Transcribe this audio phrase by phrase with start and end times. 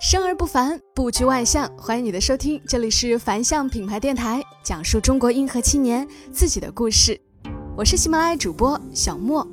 [0.00, 1.70] 生而不凡，不拘万象。
[1.76, 7.20] 欢迎你的收听，这里是凡象品牌电台，讲述中国硬核青年自己的故事。
[7.76, 9.46] 我是喜马拉雅主播小莫。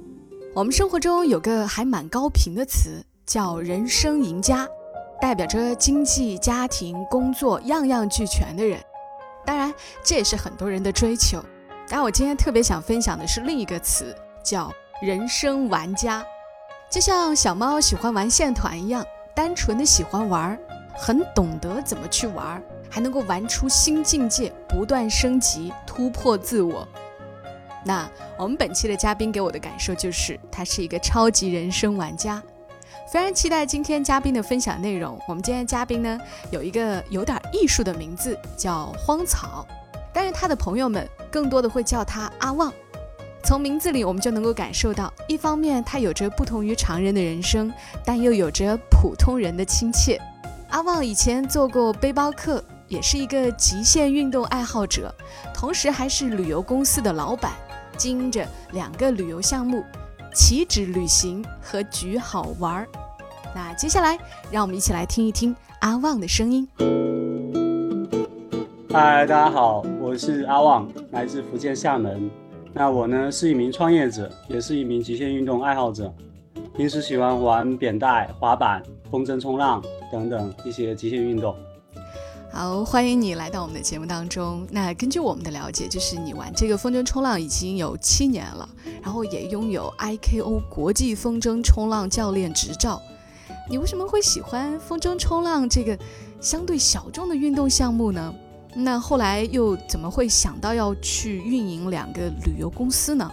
[0.55, 4.65] 我们生活中有个还蛮高频的词，叫“人生赢家”，
[5.19, 8.81] 代表着经济、家庭、工作样样俱全的人。
[9.45, 11.43] 当然，这也是很多人的追求。
[11.89, 14.71] 但我今天特别想分享的是另一个词，叫
[15.03, 16.25] “人生玩家”。
[16.89, 19.05] 就像小猫喜欢玩线团一样。
[19.37, 20.57] 单纯的喜欢玩，
[20.95, 22.59] 很懂得怎么去玩，
[22.89, 26.87] 还能够玩出新境界，不断升级，突破自我。
[27.85, 32.41] 那我们本期的嘉宾给我的感受就是，他是一个超级人生玩家。
[33.11, 35.19] 非常期待今天嘉宾的分享内容。
[35.27, 36.19] 我们今天嘉宾呢，
[36.49, 39.67] 有一个有点艺术的名字，叫荒草，
[40.11, 42.73] 但是他的朋友们更多的会叫他阿旺。
[43.43, 47.71] 从名字里，我们就能够感受到，一方面他有着不同于常人的人生，
[48.03, 50.19] 但又有着普通人的亲切。
[50.69, 55.13] 阿旺以前做过背包客，也是一个极限运动爱好者，
[55.53, 57.51] 同时还是旅游公司的老板，
[57.95, 59.83] 经营着两个旅游项目：
[60.33, 62.87] 岂止旅行和局好玩儿。
[63.53, 64.17] 那接下来，
[64.49, 66.67] 让我们一起来听一听阿旺的声音。
[68.91, 72.31] 嗨，大家好，我是阿旺，来自福建厦门。
[72.73, 76.11] 那我呢是一名创业者，也是一名极限运动爱好者，
[76.77, 81.55] 平时喜欢玩扁带、滑板、风筝冲浪等等一些极限运动。
[82.51, 84.63] 好，欢迎你来到我们的节目当中。
[84.69, 88.69] 那根据我们的了解，就是你玩这个风筝冲浪已经有七年了，
[89.01, 93.01] 然后也拥有 IKO 国际风筝冲浪教练执照。
[93.67, 95.97] 你为什么会喜欢风筝冲浪这个
[96.39, 98.31] 相对小众的运动项目呢？
[98.75, 103.31] 那后来又怎么会想到要去运营两个旅游公司呢？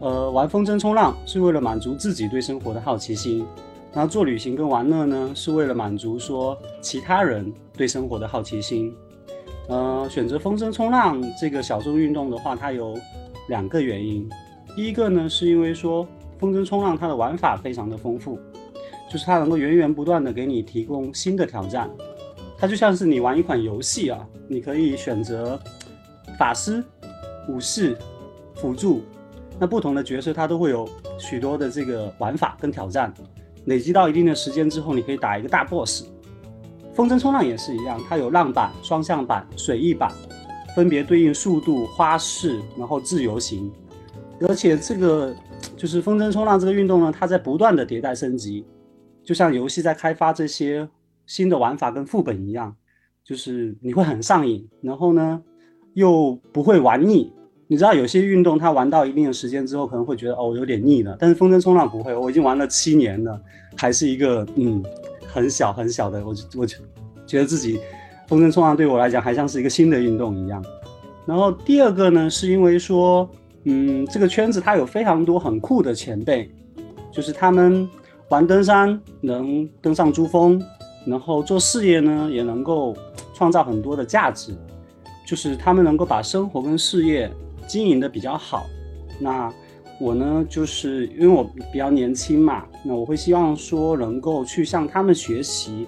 [0.00, 3.46] 呃，玩风筝冲浪是为了满足自己对生活的好奇心，
[3.92, 8.94] 然后做旅行跟玩乐呢，是为了满足说其他人对生活的好奇心。
[9.68, 12.98] 呃，选择风筝冲浪这个小众运动的话，它有
[13.50, 14.26] 两个原因。
[14.74, 16.08] 第一个呢，是因为说
[16.38, 18.38] 风筝冲浪它的玩法非常的丰富，
[19.10, 21.90] 就是它能够源源不断的给你提供新的挑战。
[22.56, 25.60] 它就像是你玩一款游戏啊，你可以选择
[26.38, 26.82] 法师、
[27.48, 27.96] 武士、
[28.54, 29.02] 辅助，
[29.60, 30.88] 那不同的角色它都会有
[31.18, 33.12] 许多的这个玩法跟挑战。
[33.66, 36.06] 累积到一定的时间之后，你可以打一个大 boss。
[36.94, 40.10] 风筝冲浪也是一样，它有浪板、双向板、水翼板，
[40.74, 43.70] 分别对应速度、花式，然后自由行。
[44.40, 45.34] 而且这个
[45.76, 48.64] 就是风筝冲浪这个运动呢，它在不断的迭代升级，
[49.22, 50.88] 就像游戏在开发这些。
[51.26, 52.74] 新的玩法跟副本一样，
[53.22, 55.40] 就是你会很上瘾，然后呢
[55.94, 57.32] 又不会玩腻。
[57.70, 63.40] 你知道有些运动它玩到一定的时间之后，可能会觉得哦有点腻了，但是风筝冲浪不会，我已经玩了七年了，
[63.76, 64.82] 还是一个嗯
[65.24, 66.76] 很小很小的，我我就
[67.24, 67.78] 觉得自己
[68.26, 70.60] 风筝冲浪对我来讲还像是一个新的运动一样。
[71.24, 73.30] 然后第二个呢，是因为说
[73.62, 76.50] 嗯这个圈子它有非常多很酷的前辈，
[77.12, 77.88] 就是他们
[78.30, 80.60] 玩登山能登上珠峰。
[81.06, 82.94] 然后做事业呢，也能够
[83.32, 84.54] 创造很多的价值，
[85.26, 87.30] 就是他们能够把生活跟事业
[87.70, 88.66] 经营的比较好。
[89.20, 89.52] 那
[90.00, 95.86] 我呢，就是因为我比较年轻嘛，那我会希望说能够去向他们学习。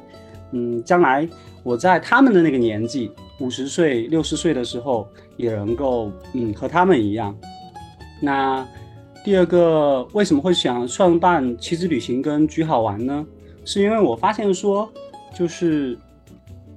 [0.52, 1.28] 嗯，将来
[1.62, 3.10] 我在他们的那个年纪，
[3.40, 7.34] 五十岁、六十岁的时候，也能够嗯和他们一样。
[8.20, 8.66] 那
[9.24, 13.26] 第二个，为什么会想创办妻子旅行跟居好玩呢？
[13.64, 14.88] 是因为我发现说。
[15.34, 15.96] 就是，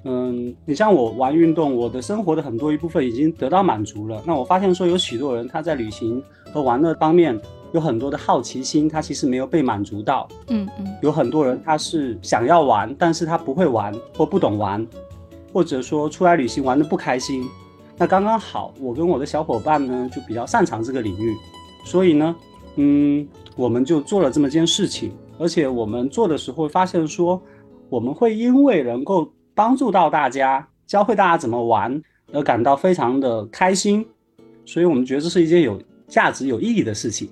[0.08, 4.22] 嗯，你像我玩运动，我的生活的很多一部分已经得到满足了。
[4.24, 6.24] 那我发现说，有许多人他在旅行
[6.54, 7.36] 和玩乐方面
[7.72, 10.28] 有很多的好奇心，他其实没有被满足到。
[10.50, 14.86] 嗯嗯，有很多人他是想要玩，但是他不会玩或不懂玩，
[15.52, 17.44] 或者说出来旅行玩的不开心。
[17.98, 21.34] 那刚刚好，我跟我的小伙伴呢就比较擅长这个领域，
[21.84, 22.36] 所以呢，
[22.76, 25.12] 嗯，我们就做了这么件事情。
[25.40, 27.42] 而且我们做的时候发现说。
[27.88, 32.00] 我们会因为能够帮助到大家，教会大家怎么玩
[32.32, 34.06] 而感到非常的开心，
[34.66, 37.30] 所以我们觉得这是一件有价值、有意义的事情，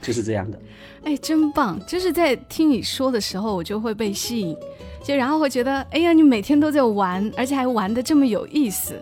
[0.00, 0.60] 就是这样的。
[1.02, 1.80] 哎，真棒！
[1.86, 4.56] 就是在听你说的时候，我就会被吸引，
[5.02, 8.94] 就然后会觉得，哎呀，你每天都在玩，而且还玩的这么有意思，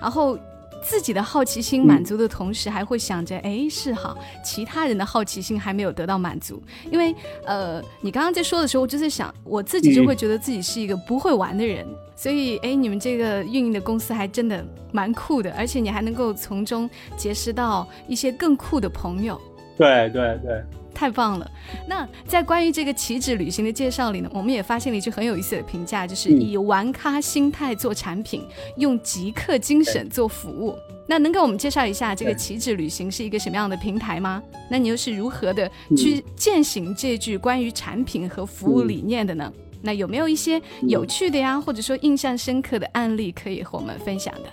[0.00, 0.38] 然后。
[0.82, 6.62] 自己的好奇心满足的同时，还会想着，哎，是哈，其他人的好奇心还没有得到满足。
[6.90, 7.14] 因为，
[7.44, 11.86] 呃，你刚刚在说的时候，我就在想，我自己就会觉得自己是一个不会玩的人。
[12.14, 19.40] 所以，哎，你们这个运营的公司还真的蛮酷的，而且你还能够从中结识到一些更酷的朋友。
[19.76, 20.64] 对对对，
[20.96, 21.50] 太棒了！
[21.86, 28.42] 那在关于这个岂止旅行的介绍里呢，我们也发现了一句很有意思的评价，就是以玩咖心态做产品，
[28.78, 30.74] 用极客精神做服务。
[31.06, 34.42] 那能给我们介绍一下这个岂止旅行是一个什么样的平台吗？
[34.70, 39.52] 那你又是如何的去践行这句关于产品和服务理念的呢？
[39.82, 44.50] 那有没有一些有趣的呀，或者说印象深刻的案例可以和我们分享的？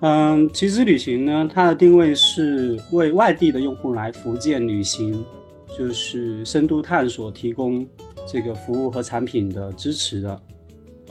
[0.00, 5.24] 嗯，其实旅行呢，它的定位是为外地的用户来福建旅行，
[5.76, 7.86] 就是深度探索提供
[8.26, 10.42] 这个服务和产品的支持的。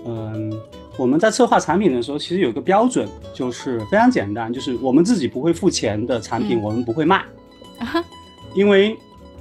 [0.06, 0.52] 嗯，
[0.98, 7.18] 我们在策划产品的时候，其实有个标准，就是非常简单，就是我们自己不会付钱的产品，我们不会卖。
[7.80, 8.04] 啊，
[8.56, 8.98] 因为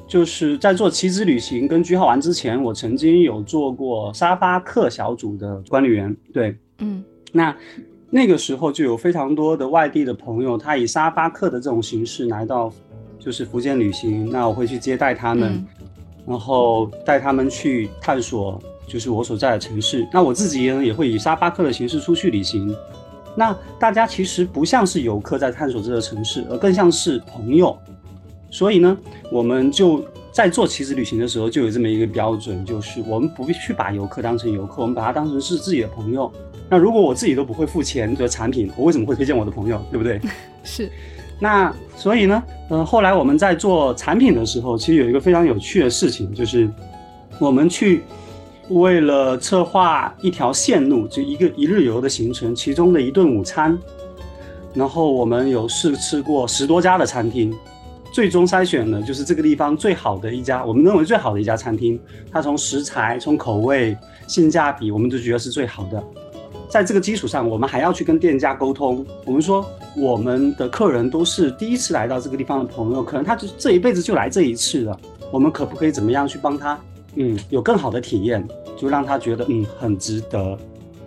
[0.07, 6.15] 就是在做旗帜旅行跟句号玩之前，我曾经有做过沙发客小组的管理员。
[6.33, 7.03] 对，嗯，
[7.33, 7.57] 那。
[8.13, 12.69] 那个时候就有非常多的外地的朋友，他以沙发客的这种形式来到，
[13.21, 14.29] 就是福建旅行。
[14.31, 15.65] 那我会去接待他们，
[16.27, 20.09] 然后带他们去探索，就是我所在的城市。
[20.13, 22.75] 那我自己呢，也会以沙发客的形式出去旅行。
[23.37, 27.79] 那大家其实不像是游客在探索这个城市，而更像是朋友。
[28.51, 28.99] 所以呢，
[29.31, 36.31] 我们就在做旗子旅行的时候，就有这么一个标准，就是我们不必去把游客当成游客，我们把他当成是自己的朋友。
[36.69, 40.21] 那如果我自己都不会付钱的产品，我为什么会推荐我的朋友，对不对？
[40.65, 40.91] 是。
[41.41, 46.69] 那所以呢，嗯，后来我们在做产品的时候，其实有一个非常有趣的事情，就是
[47.39, 48.03] 我们去
[48.69, 53.77] 为了策划一条线路，就一个一日游的行程，其中的一顿午餐，
[54.75, 57.53] 然后我们有试吃过十多家的餐厅，
[58.13, 61.99] 最终筛选了就是这个地方最好的一家，我们认为最好的一家餐厅，
[62.31, 63.97] 它从食材、从口味、
[64.27, 66.05] 性价比，我们都觉得是最好的。
[66.71, 69.05] 在这个基础上，我们还要去跟店家沟通。
[69.27, 74.97] 我们说，我们的客人都是第一次来到这个地方的朋友，可能他就这一辈子就来这一次了。
[75.33, 76.79] 我们可不可以怎么样去帮他，
[77.17, 78.47] 嗯，有更好的体验，
[78.77, 80.57] 就让他觉得嗯很值得。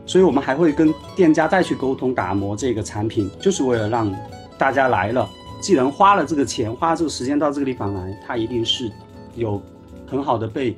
[0.06, 4.14] 所以我们还会跟店家再去沟通打磨这个产品，就是为了让
[4.58, 5.30] 大家来了，
[5.62, 8.92] 既然花了这个钱，花这个时间到这个地方来，他一定是
[9.36, 9.62] 有
[10.06, 10.76] 很好的被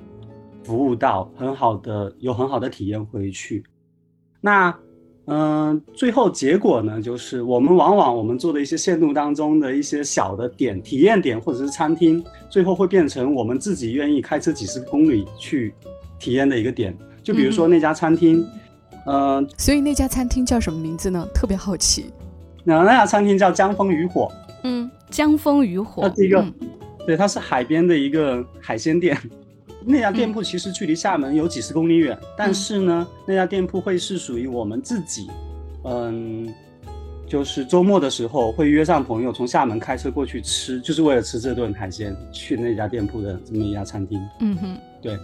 [0.64, 3.64] 服务到，很好的有很好的体验回去。
[4.46, 4.72] 那，
[5.26, 15.74] 嗯，最后结果呢，就是我们往往我们做的一些线路当中的一些小的点、体验点或者是餐厅，最后会变成我们自己愿意开车几十公里去
[16.20, 16.96] 体验的一个点。
[17.24, 18.46] 就比如说那家餐厅，
[19.08, 21.28] 嗯，所以那家餐厅叫什么名字呢？
[21.34, 22.12] 特别好奇。
[22.64, 24.32] 那那家餐厅叫江风渔火。
[24.62, 26.08] 嗯，江风渔火。
[26.08, 26.46] 它是一个，
[27.08, 29.18] 对，它是海边的一个海鲜店。
[29.88, 35.30] 那家店铺其实距离厦门有几十公里远，但是呢，那家店铺会是属于我们自己，
[35.84, 36.52] 嗯，
[37.28, 44.20] 就是周末的时候会约上朋友从厦门开车过去吃，就是为了吃这顿海鲜，去那家店铺的这么一家餐厅。
[44.40, 45.18] 嗯哼，对。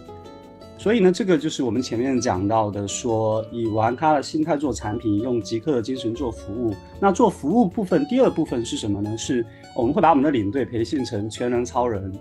[0.78, 6.74] 所以呢，这个就是我们前面讲到的，说以玩咖的心态做产品，用极客的精神做服务。
[7.00, 9.16] 那做服务部分，第二部分是什么呢？
[9.16, 12.12] 是我们会把我们的领队培训成全能超人。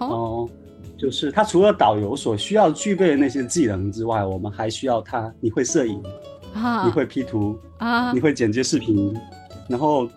[0.00, 0.48] 哦。
[0.98, 6.02] 就是他除了导游所需要具备的那些技能之外，我们还需要他，你会摄影，
[6.52, 9.16] 啊，你会 P 图啊，你会剪接视频，
[9.68, 10.08] 然后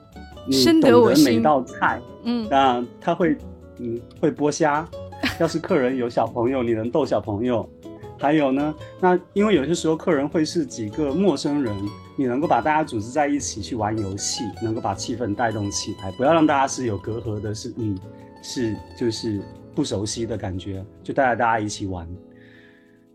[0.48, 3.38] 你懂得每道菜，嗯，那他会，
[3.78, 4.88] 嗯，会剥虾。
[5.39, 7.69] 要是客人有小朋友，你能逗小朋友。
[8.18, 11.75] 还有呢，那因为有些时候客人会是几个陌生人，
[12.15, 17.98] 你能够把大家组织在一起去玩游戏，能够把气氛带动起来，不要让大家是有隔阂的，是，嗯，
[18.41, 19.39] 是就是。
[19.74, 22.08] 不熟悉的感觉，就带着大家一起玩。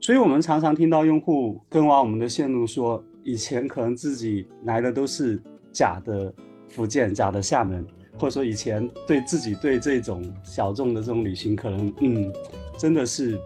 [0.01, 6.33] 所以，我们常常听到用户跟完我们的线路说，以前可能自己来的都是假的
[6.69, 7.85] 福建、假的厦门，
[8.19, 12.33] 或者说以前对自己对这种小众的这种旅行，可能嗯，
[12.79, 13.39] 真的是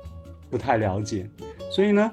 [0.51, 1.29] 不太了解。
[1.71, 2.13] 所以呢，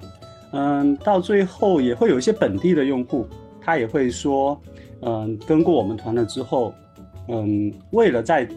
[0.53, 3.27] 嗯，到最后也会有一些本地的用户，
[3.59, 4.61] 他也会说，
[5.01, 6.73] 嗯，跟过我们团了之后，
[7.27, 8.47] 嗯，为了在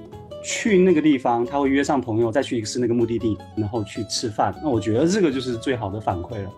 [0.43, 4.55] 去那个地方，他会约上朋友，再去一次那个目的地，然后去吃饭。
[4.63, 6.51] 那我觉得这个就是最好的反馈了。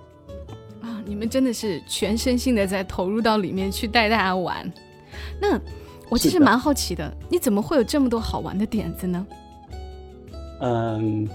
[0.82, 4.72] 啊，你们真的是全身心的在投入到里面去带大家玩。
[5.40, 5.60] 那
[6.08, 9.26] 我其实蛮好奇的，你怎么会有这么多好玩的点子呢？
[10.60, 11.28] 嗯，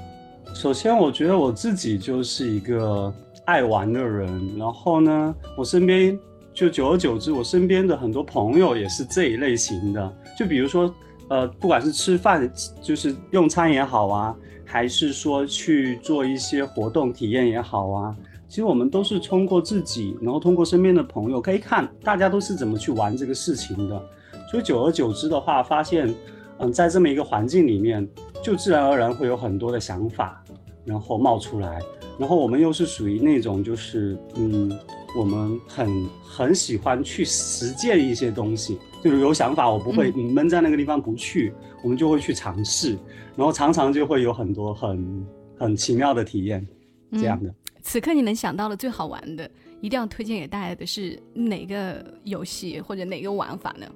[0.54, 3.13] 首先我觉得我自己就是一个
[3.46, 6.18] 爱玩的人，然后呢，我身边
[6.54, 10.94] 就久而久之，我身边的很多朋友也是这一类型的，就比如说。
[11.29, 12.50] 呃，不管是吃饭，
[12.81, 18.15] 就是用餐也好啊，还是说去做一些活动体验也好啊，
[18.48, 24.01] 其实我们都是通过自己，然后通过身边的朋友，可以看大家都是怎么去玩这个事情的。
[24.50, 26.13] 所以久而久之的话，发现，
[26.60, 28.07] 嗯，在这么一个环境里面，
[28.41, 30.41] 就自然而然会有很多的想法，
[30.86, 31.81] 然后冒出来。
[32.17, 34.72] 然后我们又是属于那种就是嗯，
[35.15, 42.98] 我们很很喜欢去实践一些东西，就是有想法，我不会闷在那个地方不去，我们就会去尝试，
[43.36, 45.25] 然后常常就会有很多很
[45.58, 46.66] 很奇妙的体验，
[47.13, 47.54] 这样的。
[47.82, 49.50] 此刻你能想到的最好玩的，
[49.80, 53.88] 一定要推荐给大家的是哪个游戏或者哪个玩法呢？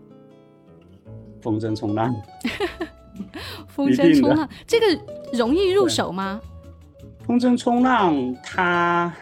[1.42, 2.16] 风筝冲浪。
[3.68, 4.86] 风筝冲浪这个
[5.34, 6.40] 容易入手吗？
[7.26, 9.14] 风筝冲浪它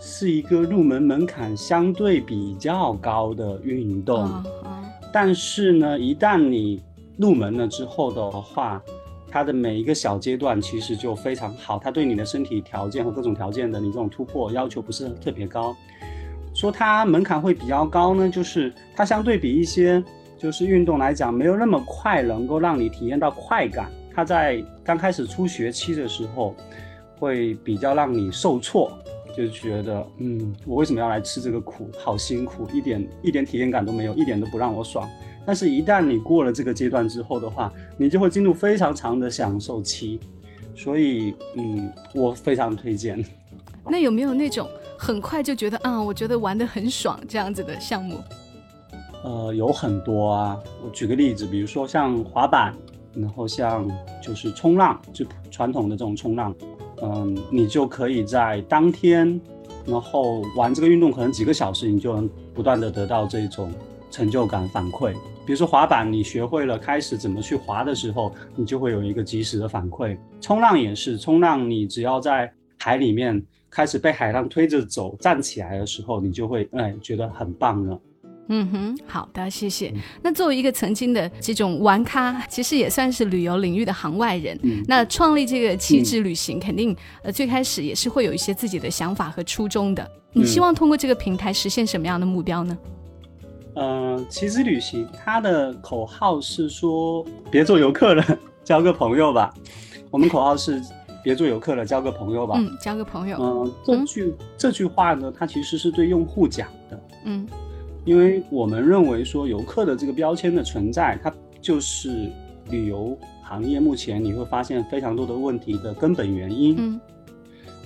[0.00, 4.28] 是一个入门门槛相对比较高的运动，
[5.14, 6.82] 但是呢，一旦你
[7.16, 8.82] 入门了之后的话，
[9.30, 15.72] 它的每一个小阶段其实就非常好，它对你的身体条件和各种条件的你这种突破要求不是特别高。
[16.52, 20.02] 说它门槛会比较高呢，就是它相对比一些
[20.36, 23.88] 就是运动来讲，没有那么快能够让你体验到快感。
[24.12, 26.56] 它在刚开始初学期的时候。
[27.16, 28.92] 会比较让你受挫，
[29.36, 31.88] 就觉得嗯，我为什么要来吃这个苦？
[31.98, 35.08] 好辛苦，一点一点体验感都没有，一点都不让我爽。
[35.46, 40.18] 但是，一旦你过了这个阶段之后的话，你就会进入非常长的享受期。
[40.74, 43.22] 所以，嗯，我非常推荐。
[43.86, 44.66] 那有没有那种
[44.98, 48.18] 很快就觉得啊，我觉得玩得很爽这样子的项目？
[49.22, 50.58] 呃，有很多啊。
[50.82, 52.74] 我举个例子，比如说像滑板，
[53.14, 53.86] 然后像
[54.22, 56.54] 就是冲浪，就传统的这种冲浪。
[57.02, 59.40] 嗯，你就可以在当天，
[59.86, 63.72] 然后玩这个运动，可能几个小时，你就能不断的得到这种
[64.10, 65.12] 成就感反馈。
[65.46, 70.16] 比如说滑板，你学会了开始怎么去滑的时候，你就会有一个及时的反馈。
[70.40, 78.00] 冲浪也是，冲浪你只要在海里面开始被海浪推着走，站起来的时候，你就会哎觉得很棒了。
[78.48, 79.92] 嗯哼，好的，谢谢。
[80.22, 84.58] 那作为一个曾经的这种玩咖，其实也算是旅游领域的行外人。
[84.86, 90.06] 那创立这个旗帜旅行，肯定呃最开始也是会有一些自己的想法和初衷的。
[90.32, 92.76] 你希望通过这个平台实现什么样的目标呢？
[93.76, 99.52] 呃，旗帜旅行它的口号是说别做游客了，交个朋友吧。
[100.10, 100.82] 我们口号是
[101.24, 102.54] 别做游客了，交个朋友吧。
[102.58, 103.38] 嗯，交个朋友。
[103.40, 107.00] 嗯，这句这句话呢，它其实是对用户讲的。
[107.24, 107.48] 嗯。
[108.04, 112.30] 因为我们认为说游客的这个标签的存在，它就是
[112.70, 116.76] 旅游行业目前你会发现非常多的问题的根本原因。
[116.78, 117.00] 嗯，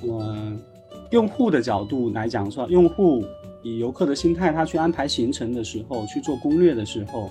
[0.02, 0.52] 呃，
[1.10, 3.24] 用户的角度来讲说，用户
[3.62, 7.30] 以游客的心态，他去安排行程的时候，去做攻略的时候，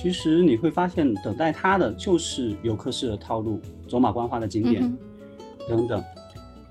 [0.00, 4.96] 其实你会发现等待他的就是游客式的套路，走马观花的景点
[5.68, 6.02] 等等。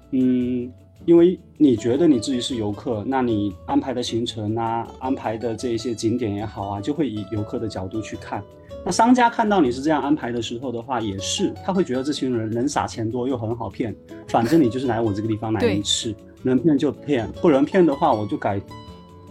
[0.10, 0.72] 嗯。
[1.05, 8.43] 因为你觉得你自己是游客，那你安排的行程啊，安排的这些景点也好啊，就会以游客的角度去看。
[8.84, 13.96] 那商家看到你是这样安排的时候的话，也是他会觉得这群人人傻钱多又很好骗，
[14.27, 18.60] 反正你就是来我这个地方来一次，能骗就骗，不能骗的话我就改，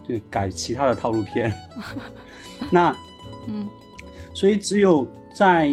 [0.08, 1.52] 就改其他的套路骗。
[2.70, 2.96] 那，
[3.48, 3.68] 嗯，
[4.34, 5.70] 所以只有在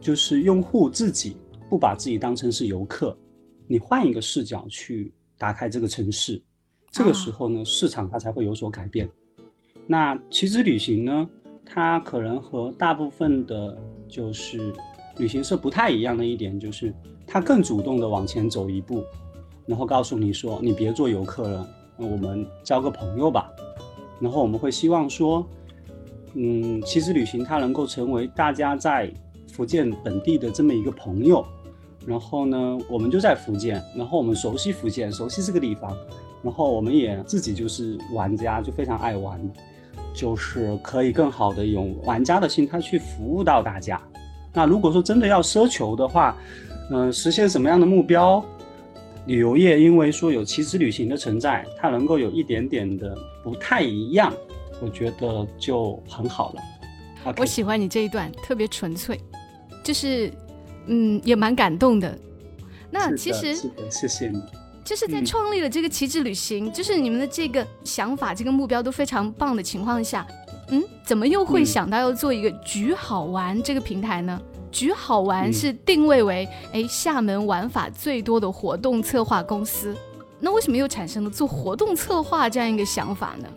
[0.00, 1.36] 就是用户自己
[1.70, 3.16] 不把自己当成是游客。
[3.66, 6.40] 你换一个视角去打开这个城市，
[6.90, 9.08] 这个时候呢，市场它才会有所改变。
[9.86, 11.28] 那其实旅行呢，
[11.64, 13.76] 它可能和大部分的，
[14.08, 14.72] 就是
[15.18, 16.94] 旅行社不太一样的一点，就是
[17.26, 19.02] 它更主动的往前走一步，
[19.66, 23.50] 然后告诉你说，你别做游客了，我们交个朋友吧。
[24.20, 25.46] 然后我们会希望说，
[26.34, 29.12] 嗯，其实旅行它能够成为大家在
[29.52, 31.44] 福建本地的这么一个朋友。
[32.06, 35.96] 然后呢，我们就在福建，然后我们熟悉福建，熟悉这个地方，
[36.42, 39.40] 然后我们也自己就是玩家，就非常爱玩，
[40.12, 43.98] 就是可以更好的用玩家的心态去服务到大家。
[44.52, 46.36] 那如果说真的要奢求的话，
[46.90, 48.44] 嗯，实现什么样的目标？
[49.26, 54.30] 旅游业因为说有旗帜旅行的存在，它能够有一点点的不太一样，
[54.82, 56.62] 我觉得就很好了。
[57.38, 59.18] 我喜欢你这一段，特别纯粹，
[59.82, 60.30] 就是。
[60.86, 62.18] 嗯，也蛮感动的。
[62.90, 63.54] 那其实，
[63.90, 64.40] 谢谢你。
[64.84, 70.26] 就是在创立了这个旗帜旅行，就是你们的这个想法、这个目标都非常棒的情况下，
[70.68, 74.38] 嗯，怎么又会想到要做一个“局好玩”这个平台呢
[74.70, 79.96] ？“局好玩”是定位为哎厦门玩法最多的活动策划公司，
[80.38, 83.48] 那为什么又产生了做活动策划这样一个想法呢？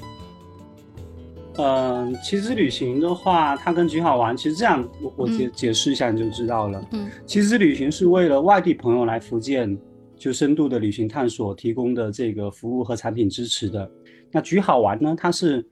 [1.57, 6.87] 嗯，其实旅行的话，它跟橘好玩，其实这样我我解解释一下你就知道了。
[6.91, 9.77] 嗯，其实旅行是为了外地朋友来福建
[10.15, 13.89] 就深度的旅行探索提供的这个服务和产品支持的。
[14.31, 15.65] 那橘好玩呢，它是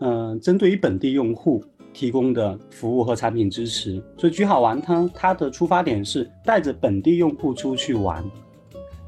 [0.00, 4.02] 嗯针对于本地用户，提供的服务和产品支持。
[4.16, 8.24] 所以橘好玩它它的出发点是带着本地用户出去玩。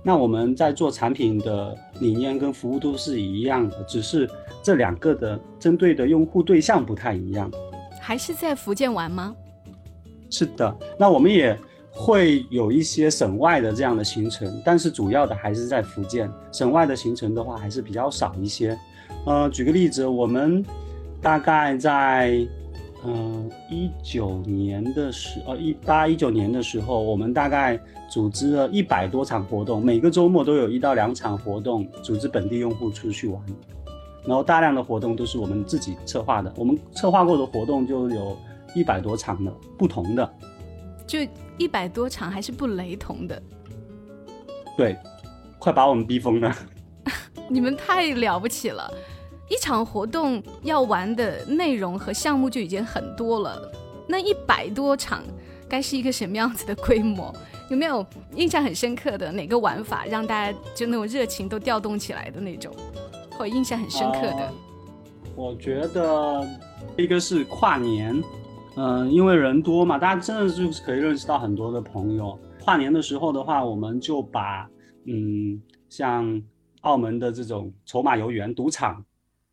[0.07, 4.31] 那我们在做产品的理念跟服务都是一样的，只是
[4.63, 7.51] 这两个的针对的用户对象不太一样。
[8.01, 9.35] 还是在福建玩吗？
[10.31, 11.59] 是的，那我们也
[11.91, 16.31] 会有一些省外的这样的行程，但是主要的还是在福建。
[16.53, 18.79] 省外的行程的话还是比较少一些。
[19.25, 20.65] 呃，举个例子，我们
[21.21, 22.47] 大概在
[23.07, 33.43] 嗯一九年的时，呃一八一九年的时候，我们大概组织了一百多场活动，每个周末都有一到两场活动，组织本地用户出去玩。
[34.27, 38.37] 然后大量的活动都是我们自己策划的，我们策划过的活动就有
[38.75, 40.35] 一百多场的不同的，
[41.07, 41.21] 就
[41.59, 43.41] 一百多场还是不雷同的。
[44.77, 44.97] 对，
[45.61, 46.53] 快把我们逼疯了。
[47.49, 48.93] 你们太了不起了，
[49.49, 53.61] 一场活动要玩的内容和项目就已经很多了，
[54.09, 55.23] 那一百多场
[55.69, 57.35] 该是一个什么样子的规模？
[57.71, 62.73] 有没有印象很深刻的哪个玩法让大家就那种热情都调动起来的那种？
[63.39, 64.53] 或印象很深刻的，
[65.35, 66.49] 我觉得
[66.97, 68.23] 一个是跨年，
[68.77, 72.39] 嗯，因为人多嘛，大家真的就是可以认识到很多的朋友。
[72.65, 74.67] 跨年的时候的话，我们就把
[75.07, 75.61] 嗯，
[75.91, 76.43] 像
[76.81, 79.05] 澳门的这种筹码游园赌场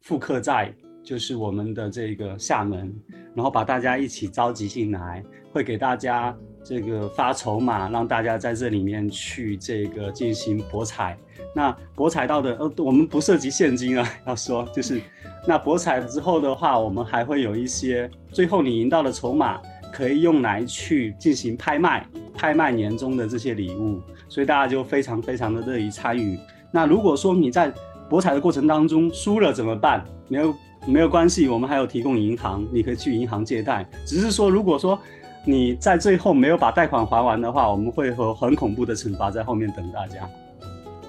[0.04, 2.94] 复刻在就是我们的这个厦门，
[3.34, 11.18] 然后把大家一起召集进来，会给大家这个发筹码，让大家在这里面去这个进行博彩。
[11.56, 14.06] 那博彩到的，呃，我们不涉及现金啊。
[14.28, 15.02] 要说就是，
[15.48, 19.62] 那博彩之后的话，我们还会有一些，最后你赢到的筹码
[19.94, 26.38] 可以用来去进行拍卖，拍卖年终的这些礼物，所以大家就非常非常的乐意参与。
[26.72, 27.72] 那如果说你在
[28.14, 30.06] 博彩的过程当中输了怎么办？
[30.28, 30.56] 没有
[30.86, 33.84] 没有关系，我们还有提供银行，你可以去银行借贷。
[34.06, 35.00] 只是说，如果说
[35.44, 40.30] 你在最后没有把贷款还完的话，我们会和很恐怖的惩罚在后面等大家。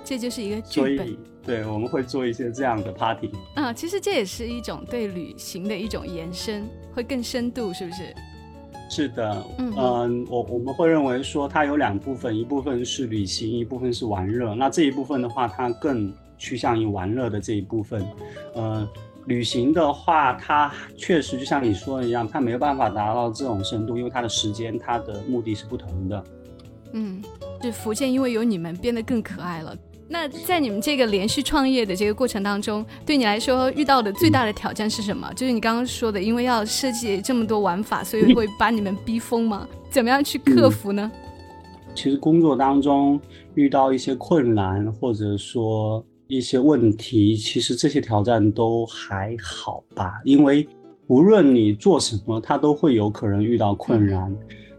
[0.02, 3.30] 这就是一个剧本，对，我们会做一些这样的 party。
[3.54, 8.14] 啊，其实这也是一种对旅行的一种延伸，会更深度，是不是？
[8.88, 14.54] 是的，嗯，我我们会认为说它有两部分，一部分是旅行，一部分是玩乐。
[14.54, 18.06] 那这一部分的话，它更趋向于玩乐的这一部分。
[18.54, 18.88] 呃，
[19.26, 26.24] 旅行的话，它确实就像你说的一样，它没有办法达到这种深度，因为它的时间、它的目的是不同的。
[26.92, 27.22] 嗯，
[27.62, 29.76] 是福建，因为有你们变得更可爱了。
[30.06, 35.28] 那在你们这个连续创业的这个过程当中，对你来说遇到的最大的挑战是什么？
[35.34, 39.66] 就是你刚刚说的，因为要设计这么多玩法，所以会把你们逼疯吗？
[39.88, 41.10] 怎么样去克服呢？
[41.94, 43.18] 其实工作当中
[43.54, 46.04] 遇到一些困难，或者说
[46.36, 50.66] 一些问题，其实这些挑战都还好吧，因为
[51.06, 54.34] 无论你做什么，它都会有可能遇到困难。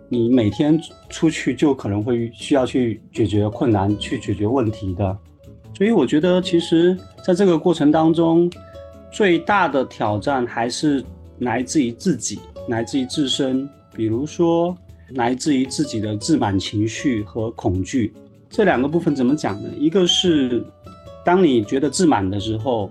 [0.07, 5.17] 你每天出去就可能会需要去解决困难、去解决问题的，
[5.75, 8.49] 所以我觉得其实在这个过程当中，
[9.11, 11.03] 最大的挑战还是
[11.39, 12.39] 来自于自己，
[12.69, 14.77] 来自于自身，比如说
[15.15, 18.13] 来自于自己的自满情绪和恐惧。
[18.47, 19.69] 这两个部分怎么讲呢？
[19.77, 20.63] 一个是
[21.25, 22.89] 当你觉得自满的时候，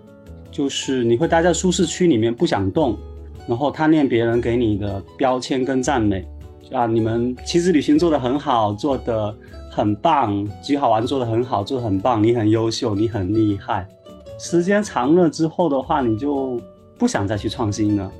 [0.50, 2.94] 就是你会待在舒适区里面不想动，
[3.46, 6.26] 然后贪恋别人给你的标签跟赞美。
[6.72, 9.32] 啊，你们其实旅行做得很好，做得
[9.70, 13.86] 很棒，极好玩，做得很好，做得很棒，你很优秀，你很厉害。
[14.38, 16.60] 时间长了之后的话，你就
[16.98, 18.10] 不想再去创新了，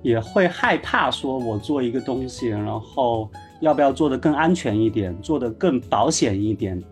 [0.00, 3.28] 也会害怕说，我做一个东西，然后
[3.60, 6.82] 要不要做得更安全一点，做得更保险一点，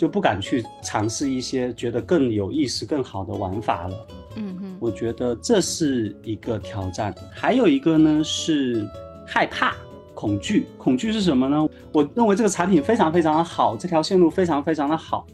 [0.00, 4.06] 就不敢去尝试一些觉得更有意思、更好的玩法了。
[4.36, 7.14] 嗯哼，我觉得这是一个挑战。
[7.30, 8.88] 还有一个呢是
[9.26, 9.74] 害怕。
[10.14, 11.68] 恐惧，恐惧是什么呢？
[11.92, 15.26] 我认为这个产品非常非常的好，这条线路非常非常的好，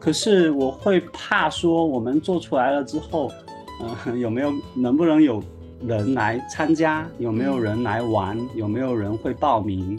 [0.00, 3.30] 可是我会怕说，我们做出来了之后，
[4.04, 5.42] 嗯，有没有能不能有
[5.84, 7.08] 人来参加？
[7.18, 8.38] 有没有人来玩？
[8.54, 9.98] 有没有人会报名？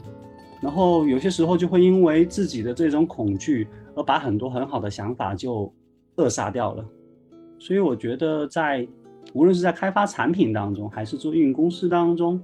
[0.61, 3.67] 然后有些时候就会因为自己的这种恐惧，
[3.99, 5.71] 而把很多很好的想法就
[6.15, 6.85] 扼杀掉了。
[7.59, 8.87] 所以我觉得，在
[9.33, 12.41] 无论是在开发产品当中，还是做运营公司当中。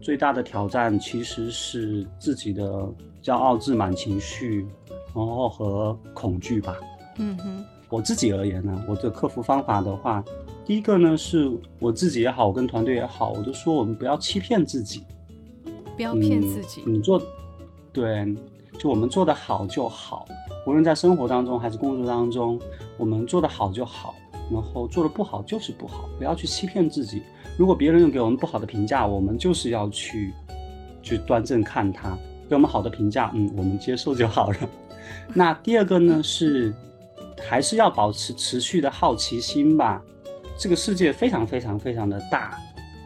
[0.00, 2.88] 最大的挑战其实是自己的
[3.22, 4.66] 骄傲、自满情绪，
[5.14, 6.76] 然后和恐惧吧。
[7.18, 10.22] 嗯哼，我自己而言呢，我的克服方法的话，
[10.64, 15.04] 第一个呢是我自己也好，我跟团队也好，我都说我们不要欺骗自己，
[15.96, 16.82] 不要骗自己。
[16.84, 17.22] 你做，
[17.92, 18.34] 对，
[18.78, 20.26] 就我们做的好就好，
[20.66, 22.60] 无论在生活当中还是工作当中，
[22.96, 24.14] 我们做的好就好。
[24.50, 27.22] 然后做的不好就是不好，不要去欺骗自己。
[27.56, 30.34] 如果别人又给我们不好的评价，我们就是要去
[31.02, 34.56] 去端正看他，给我们好的评价，嗯，我们接受就好了。
[35.32, 36.74] 那第二个呢是，
[37.48, 40.02] 还是要保持持续的好奇心吧。
[40.58, 42.58] 这个世界非常非常非常的大。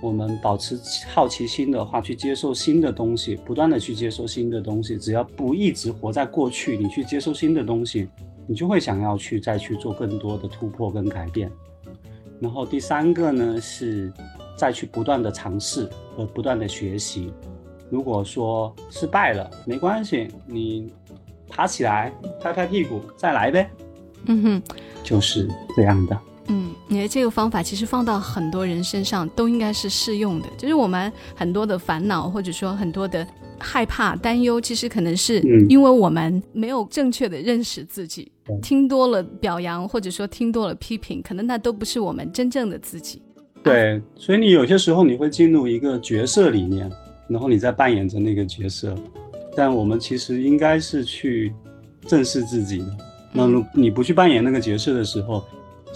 [0.07, 0.79] 我们保持
[1.13, 4.97] 好奇心的话，去接受新的东西，不断的去接受新的东西。
[4.97, 8.09] 只要不一直活在过去，你去接受新的东西，
[8.47, 11.51] 你就会想要去再去做更多的突破跟改变。
[12.39, 14.13] 然后第三个呢是
[14.57, 17.33] 再去不断的尝试和不断的学习。
[17.91, 20.93] 如果说失败了，没关系，你
[21.49, 23.69] 爬起来拍拍屁股再来呗。
[24.27, 24.63] 嗯哼，
[25.03, 26.17] 就是这样的。
[26.49, 30.47] 嗯，你的这个方法其实放到很多人身上都应该是适用的。
[30.57, 33.27] 就是我们很多的烦恼，或者说很多的
[33.59, 38.31] 害怕、担忧，其实可能是因为我们没有正确的认识自己，
[38.63, 43.21] 听多了表扬，或者说听多了批评，可能那都不是我们真正的自己。
[43.65, 46.89] 对，所以你有些时候你会进入一个角色里面，
[47.29, 48.95] 然后你在扮演着那个角色，
[49.57, 51.53] 但我们其实应该是去
[52.07, 52.97] 正视自己的。
[53.33, 55.45] 那你不去扮演那个角色的时候。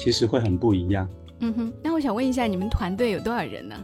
[0.03, 1.07] 其实会很不一样。
[1.41, 3.77] 嗯哼，那我想问一下，你们团队有多少人呢？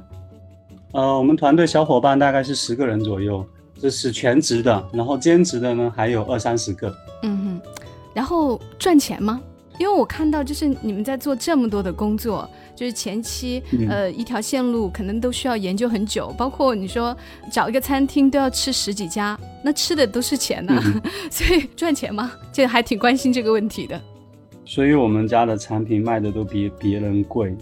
[0.92, 3.44] 呃，我们团队小伙伴大概是十个人左右，
[3.78, 6.94] 这是全职的，然后兼职的呢还有二三十个。
[7.22, 7.60] 嗯哼，
[8.14, 9.42] 然后赚钱吗？
[9.78, 17.14] 因为我看到就是你们在做这么多的工作，就是前期呃一条线路可能都需要研究很久，包括你说
[17.52, 20.82] 找一个餐厅都要吃十几家，那吃的都是钱呐，
[21.30, 22.32] 所以赚钱吗？
[22.50, 24.00] 这还挺关心这个问题的。
[24.66, 27.54] 所以我们家的产品卖的都比别人贵，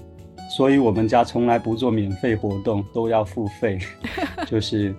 [0.56, 3.78] 所以我们家从来不做免费活动，都要付费。
[4.48, 4.94] 就是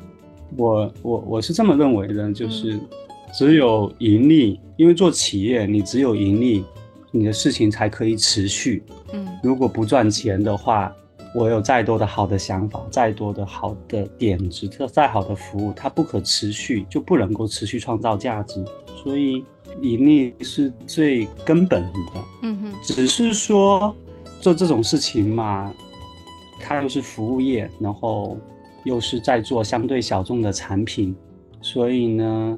[0.56, 2.80] 我我我是这么认为的，就是
[3.34, 6.64] 只有盈利，因为做企业你只有盈利，
[7.10, 8.84] 你的事情才可以持续。
[9.12, 10.96] 嗯，如果不赚钱的话，
[11.34, 18.64] 我有再多的好的想法，再多的好的点子，再好的服务，它不可持续，就不能够持续创造价值。
[19.04, 19.44] 所以。
[19.82, 21.92] 盈利是最根本的，
[22.44, 23.96] 嗯哼，只是说
[24.40, 25.74] 做这种事情嘛，
[26.60, 28.38] 它又是服务业，然后
[28.84, 31.16] 又是在做相对小众的产品，
[31.62, 32.58] 所以呢，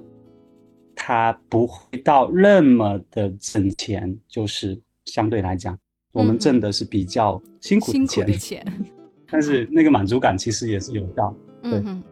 [0.95, 5.77] 它不会到那么的挣钱，就是相对来讲，
[6.13, 7.91] 我们挣的是比较辛苦
[8.23, 8.65] 的钱，
[9.29, 11.81] 但是那个满足感其实也是有到，对。
[11.85, 12.03] 嗯，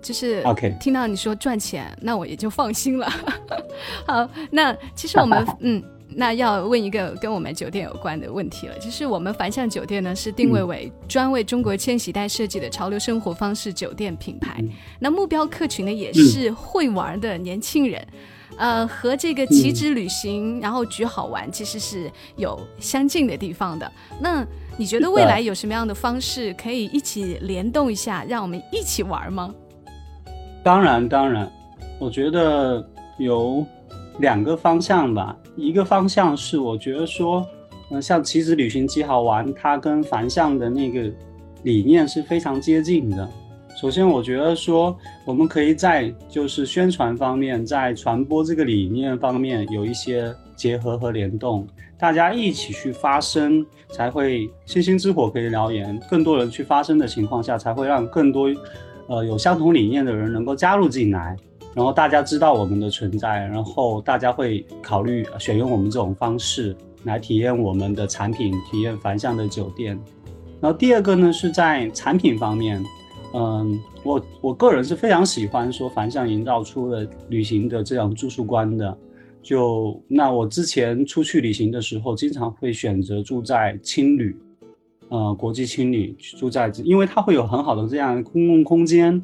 [0.00, 0.76] 就是 OK。
[0.80, 3.10] 听到你说赚钱，那我也就放心了。
[4.06, 8.78] 好，那其实我们 嗯，那要问一个跟我们酒店有关的问题了。
[8.78, 14.62] 就是我们凡向酒店呢，是定位为专为中国千禧代设计的潮流生活方式酒店品牌。
[14.98, 18.06] 那目标客群呢，也是会玩的年轻人。
[18.58, 23.90] 呃，和这个旗帜旅行，然后举好玩，其实是有相近的地方的。
[24.20, 29.54] 那你觉得未来有什么样的方式可以一起联动一下，让我们一起玩吗？
[30.62, 31.50] 当然，当然，
[31.98, 32.86] 我觉得
[33.18, 33.66] 有
[34.20, 35.36] 两个方向吧。
[35.56, 37.44] 一个方向是，我觉得说，
[37.90, 41.10] 嗯，像棋子旅行极好玩，它跟凡向的那个
[41.64, 43.28] 理念是非常接近的。
[43.80, 51.66] 首先，我觉得说，我们可以在就是宣传方面，在传播这个理念方面有一些结合和联动，
[51.98, 55.98] 大家一起去发声，才会星星之火可以燎原。
[56.08, 58.48] 更多人去发声的情况下，才会让更多。
[59.08, 61.36] 呃，有相同理念的人能够加入进来，
[61.74, 69.98] 然后大家知道我们的存在，然后大家会考虑选用我们这种方式来体验我们的产品，体验凡向的酒店。
[70.60, 72.82] 然后第二个呢，是在产品方面，
[73.34, 78.96] 嗯，我我个人是非常喜欢说凡向营造出了旅行的这样住宿观的。
[79.42, 84.36] 就那我之前出去旅行的时候，经常会选择住在青旅。
[85.12, 89.22] 呃，国际青旅住在，因为它会有很好的这样公共空间，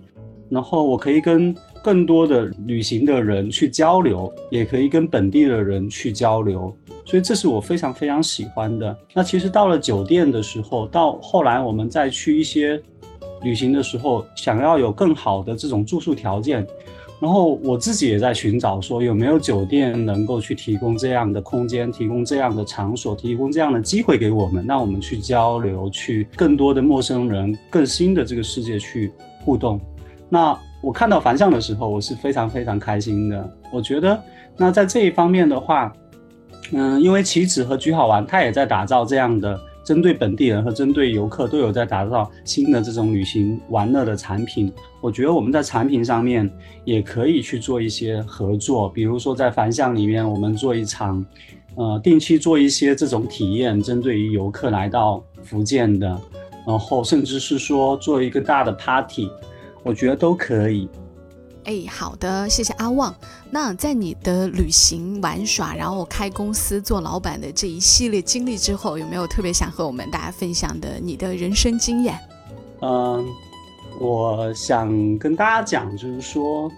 [0.51, 8.95] 然后我可以跟更多的旅行的人去交流，也可以跟本地的人去交流，所以这是我非常非常喜欢的。
[9.15, 12.79] 那其实到了酒店的时候，到后来我们再去一些
[13.43, 16.67] 旅行的时候，想要有更好的这种住宿条件。
[17.21, 29.13] 然后我自己也在寻找，说有没有酒店能够去提供这样的空间，提供这样的场所，提供这样的机会给我们，让我们去交流，去更多的陌生人、更新的这个世界去
[29.45, 29.81] 互动。
[30.29, 33.53] 那我看到凡向的时候，我是非常非常开心的。
[33.73, 34.23] 我觉得，
[34.57, 35.93] 那在这一方面的话，
[36.73, 39.59] 嗯，因为棋子和菊好玩，他也在打造这样的。
[39.89, 44.71] 针对本地人和针对游客都有在打造新的这种旅行玩乐的产品。
[45.01, 46.47] 我觉得我们在产品上面
[46.85, 51.25] 也可以去做一些合作，比如说在凡向里面，我们做一场，
[51.75, 56.07] 呃，定期做一些这种体验，针对于游客来到福建的，
[56.67, 59.31] 然后甚至是说做一个大的 party，
[59.83, 60.87] 我觉得都可以。
[61.65, 63.15] 哎，好的，谢谢阿旺。
[63.51, 72.19] 那在你的旅行、玩耍，然后开公司、做老板的这一系列经历之后，有没有特别想和我们大家分享的你的人生经验？
[72.81, 73.23] 嗯，
[74.01, 76.71] 我想跟大家讲，就是说，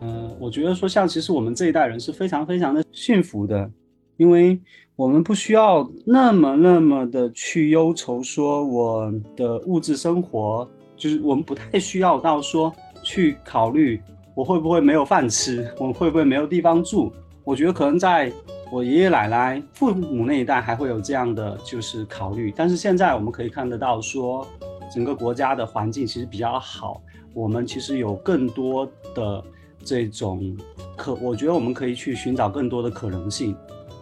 [0.00, 3.70] 嗯，我觉得说，像其实我们这一代人是非常非常的幸福的，
[4.16, 4.60] 因为
[4.96, 12.74] 我们不需要那么那么的去忧愁，说我的物质生活，就是我们不太需要到说。
[13.10, 14.00] 去考虑
[14.36, 17.12] 我会不会没有饭吃，我会不会没有地方住？
[17.42, 18.32] 我觉得可能在
[18.70, 24.46] 我爷爷奶奶、父母那一代还会有这样的就是考虑，但是现在我们可以看得到，说
[24.94, 27.02] 整个国家的环境其实比较好，
[27.34, 29.42] 我们其实有更多的
[29.84, 30.56] 这种
[30.96, 33.56] 可，我觉得我们可以去寻找更多的可能性，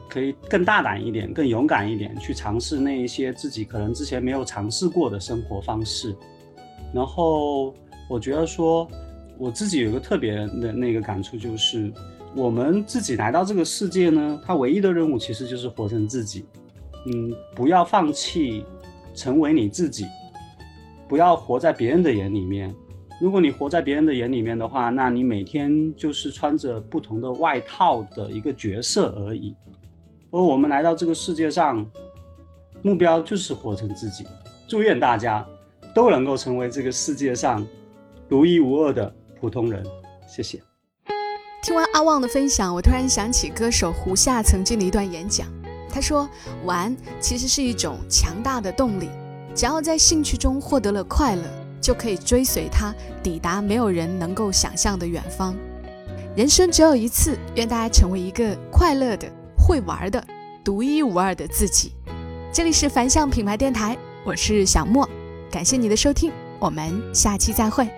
[0.06, 6.14] 可以更大胆一点、更勇敢一点，去尝试那一些自己可能之前没有尝试过的生活方式，
[6.92, 7.74] 然后。
[8.08, 8.88] 我觉得说，
[9.36, 11.92] 我自己有一个特别的那个感触，就是
[12.34, 16.46] 我们自己来到这个世界呢，它唯一的任务其实就是活成自己。
[17.06, 18.64] 嗯，不要放弃
[19.14, 20.06] 成为你自己，
[21.06, 22.74] 不要活在别人的眼里面。
[23.20, 29.54] 如果你活在别人的眼里面的话，那你每天就是穿着不同的外套的一个角色而已。
[30.30, 31.84] 而我们来到这个世界上，
[32.80, 34.24] 目标就是活成自己。
[34.66, 35.46] 祝愿大家
[35.94, 37.66] 都能够成为这个世界上。
[38.28, 39.10] 独一无二的
[39.40, 39.82] 普通人，
[40.28, 40.62] 谢谢。
[41.62, 45.48] 听完阿旺的分享，我突然想起歌手胡夏曾经的一段演讲。
[45.90, 46.28] 他说
[46.66, 49.08] ：“玩其实是一种强大的动力，
[49.54, 51.42] 只要在兴趣中获得了快乐，
[51.80, 55.56] 就可以追随它抵达没有人能够想象的远方。
[56.36, 60.22] 人生只有一次，愿大家成为一个快乐的、会玩的、
[60.62, 61.94] 独一无二的自己。”
[62.52, 65.08] 这里是凡向品牌电台，我是小莫，
[65.50, 67.88] 感谢你的收听，我们下期再会。